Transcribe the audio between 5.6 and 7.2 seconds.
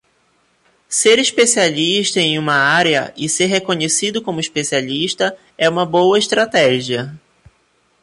uma boa estratégia.